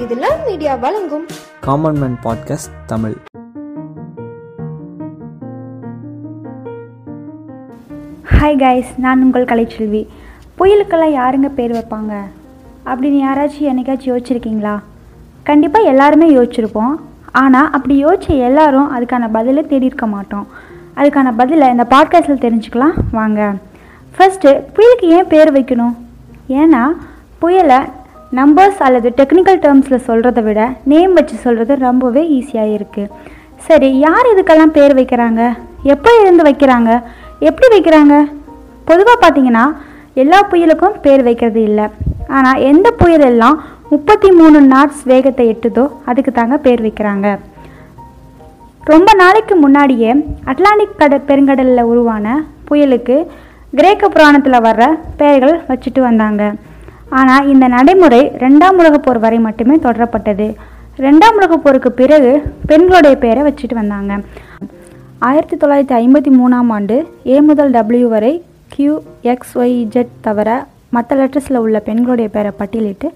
[0.00, 1.26] இது love media வழங்கும்.
[1.60, 3.14] Common man podcast Tamil.
[8.40, 10.06] Hi guys நான் உங்கள் கலைச்செல்வி.
[10.58, 12.20] புயலுக்கெல்லாம் யாருங்க பேர் வைப்பாங்க?
[12.86, 14.80] அப்படின்னு யாராச்சும் என்னைக்காச்சும் யோசிச்சிருக்கீங்களா?
[15.42, 16.94] கண்டிப்பாக எல்லாருமே யோசிச்சிருப்போம்.
[17.32, 20.46] ஆனால் அப்படி யோசிச்ச எல்லாரும் அதுக்கான பதிலை தேடி இருக்க மாட்டோம்.
[20.96, 22.92] அதுக்கான பதிலை இந்த பாட்காஸ்ட்டில் தெரிஞ்சுக்கலாம்.
[23.12, 23.54] வாங்க.
[24.18, 25.94] ஃபஸ்ட்டு புயலுக்கு ஏன் பேர் வைக்கணும்?
[26.48, 26.84] ஏன்னா
[27.38, 27.78] புயலை
[28.38, 30.60] நம்பர்ஸ் அல்லது டெக்னிக்கல் டேர்ம்ஸில் சொல்கிறத விட
[30.92, 33.12] நேம் வச்சு சொல்கிறது ரொம்பவே ஈஸியாக இருக்குது
[33.66, 35.42] சரி யார் இதுக்கெல்லாம் பேர் வைக்கிறாங்க?
[35.94, 36.90] எப்போ இருந்து வைக்கிறாங்க?
[37.48, 38.14] எப்படி வைக்கிறாங்க?
[38.90, 39.64] பொதுவாக பார்த்தீங்கன்னா
[40.22, 41.86] எல்லா புயலுக்கும் பேர் வைக்கிறது இல்லை.
[42.36, 43.56] ஆனால் எந்த புயல் எல்லாம்
[43.92, 47.28] முப்பத்தி மூணு நாட்ஸ் வேகத்தை எட்டுதோ அதுக்கு தாங்க பேர் வைக்கிறாங்க.
[48.92, 50.10] ரொம்ப நாளைக்கு முன்னாடியே
[50.50, 52.36] அட்லாண்டிக் கட பெருங்கடலில் உருவான
[52.68, 53.16] புயலுக்கு
[53.78, 54.84] கிரேக்க புராணத்தில் வர்ற
[55.20, 56.42] பெயர்கள் வச்சுட்டு வந்தாங்க.
[57.10, 60.54] ஆனால் இந்த நடைமுறை ரெண்டாம் உலகப் போர் வரை மட்டுமே தொடரப்பட்டது.
[60.98, 64.20] ரெண்டாம் உலகப் போருக்கு பிறகு பெண்களுடைய பெயரை வச்சுட்டு வந்தாங்க.
[65.18, 71.16] ஆயிரத்தி தொள்ளாயிரத்தி ஐம்பத்தி மூணாம் ஆண்டு ஏ முதல் டபிள்யூ வரை கியூ எக்ஸ் ஒய் ஜெட் தவிர மற்ற
[71.16, 73.08] லெட்டர்ஸில் உள்ள பெண்களுடைய பேரை பட்டியலிட்டு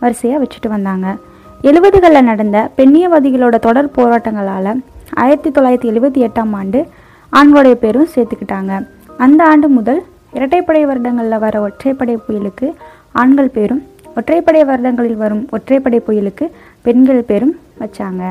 [0.00, 1.16] வரிசையாக வச்சுட்டு வந்தாங்க.
[1.62, 4.80] எழுபதுகளில் நடந்த பெண்ணியவாதிகளோட தொடர் போராட்டங்களால்
[5.14, 6.86] ஆயிரத்தி தொள்ளாயிரத்தி எழுபத்தி எட்டாம் ஆண்டு
[7.32, 8.86] ஆண்களுடைய பேரும் சேர்த்துக்கிட்டாங்க.
[9.18, 12.74] அந்த ஆண்டு முதல் இரட்டைப்படை வருடங்களில் வர ஒற்றைப்படை புயலுக்கு
[13.22, 13.82] ஆண்கள் பேரும்
[14.18, 16.46] ஒற்றைப்படை வருடங்களில் வரும் ஒற்றைப்படை புயலுக்கு
[16.86, 18.22] பெண்கள் பேரும் வச்சாங்க.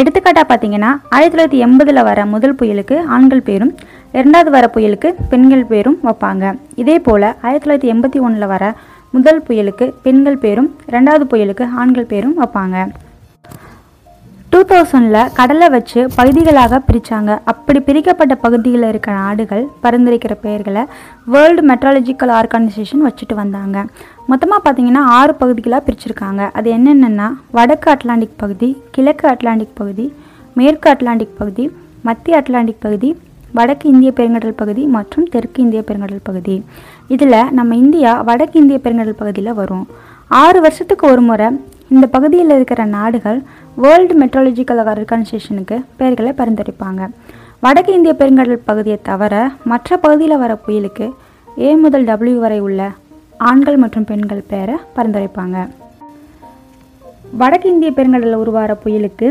[0.00, 3.72] எடுத்துக்காட்டாக பார்த்தீங்கன்னா ஆயிரத்தி தொள்ளாயிரத்தி எண்பதில் வர முதல் புயலுக்கு ஆண்கள் பேரும்
[4.18, 6.44] இரண்டாவது வர புயலுக்கு பெண்கள் பேரும் வைப்பாங்க.
[6.82, 8.64] இதே போல் ஆயிரத்தி தொள்ளாயிரத்தி எண்பத்தி ஒன்றில் வர
[9.16, 12.76] முதல் புயலுக்கு பெண்கள் பேரும் ரெண்டாவது புயலுக்கு ஆண்கள் பேரும் வைப்பாங்க.
[14.70, 20.82] தௌசண்டில் கடலை வச்சு பகுதிகளாக பிரித்தாங்க அப்படி பிரிக்கப்பட்ட பகுதியில் இருக்கிற நாடுகள் பரிந்துரைக்கிற பெயர்களை
[21.32, 23.84] வேர்ல்டு மெட்ராலஜிக்கல் ஆர்கனைசேஷன் வச்சுட்டு வந்தாங்க.
[24.26, 26.42] மொத்தமாக பார்த்தீங்கன்னா ஆறு பகுதிகளாக பிரிச்சிருக்காங்க.
[26.58, 30.06] அது என்னென்னா வடக்கு அட்லாண்டிக் பகுதி கிழக்கு அட்லாண்டிக் பகுதி
[30.60, 31.66] மேற்கு அட்லாண்டிக் பகுதி
[32.08, 33.10] மத்திய அட்லாண்டிக் பகுதி
[33.58, 36.56] வடக்கு இந்திய பெருங்கடல் பகுதி மற்றும் தெற்கு இந்திய பெருங்கடல் பகுதி.
[37.14, 39.86] இதில் நம்ம இந்தியா வடக்கு இந்திய பெருங்கடல் பகுதியில் வரும்.
[40.42, 41.48] ஆறு வருஷத்துக்கு ஒரு முறை
[41.92, 43.38] இந்த பகுதியில் இருக்கிற நாடுகள்
[43.82, 47.02] வேர்ல்டு மெட்ரலஜிக்கல் ஆர்கனைசேஷனுக்கு பெயர்களை பரிந்துரைப்பாங்க.
[47.64, 49.34] வடக்கு இந்திய பெருங்கடல் பகுதியை தவிர
[49.70, 51.06] மற்ற பகுதியில் வர புயலுக்கு
[51.58, 52.80] ஏ முதல் டபிள்யூ வரை உள்ள
[53.48, 55.56] ஆண்கள் மற்றும் பெண்கள் பெயரை பரிந்துரைப்பாங்க.
[57.40, 59.28] வடக்கு இந்திய பெருங்கடலில் உருவாகிற புயலுக்கு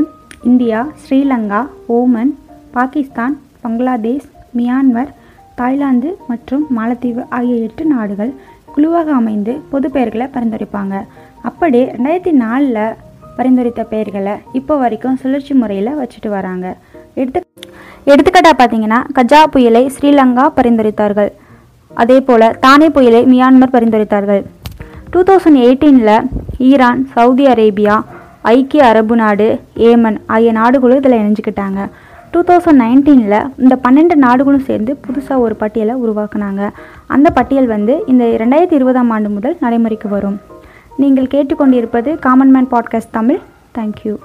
[0.52, 1.62] India Sri Lanka
[1.98, 2.32] Oman
[2.78, 5.12] Pakistan Bangladesh Myanmar
[5.56, 8.34] Thailand மற்றும் மாலத்தீவு ஆகிய எட்டு நாடுகள்
[8.76, 10.96] குழுவாக அமைந்து பொது பெயர்களை பரிந்துரைப்பாங்க.
[11.50, 12.96] அப்படி ரெண்டாயிரத்தி நாலில்
[13.38, 16.66] பரிந்துரைத்த பெயர்களை இப்போ வரைக்கும் சுழற்சி முறையில் வச்சுட்டு வராங்க.
[17.22, 17.40] எடுத்து
[18.12, 21.32] எடுத்துக்காட்டாக பார்த்தீங்கன்னா கஜா புயலை ஸ்ரீலங்கா பரிந்துரைத்தார்கள்.
[22.02, 24.44] அதே போல் தானே புயலை மியான்மர் பரிந்துரைத்தார்கள்.
[25.14, 26.16] டூ தௌசண்ட் எயிட்டீனில்
[26.70, 27.96] ஈரான் சவுதி அரேபியா
[28.54, 29.48] ஐக்கிய அரபு நாடு
[29.90, 31.82] ஏமன் ஆகிய நாடுகளும் இதில் இணைஞ்சிக்கிட்டாங்க.
[32.34, 36.62] டூ தௌசண்ட் நைன்டீனில் இந்த பன்னெண்டு நாடுகளும் சேர்ந்து புதுசாக ஒரு பட்டியலை உருவாக்குனாங்க.
[37.16, 40.40] அந்த பட்டியல் வந்து இந்த ரெண்டாயிரத்தி இருபதாம் ஆண்டு முதல் நடைமுறைக்கு வரும்.
[40.98, 43.40] நீங்கள் கேட்டுக்கொண்டிருப்பது common man podcast Tamil.
[43.78, 44.16] Thank you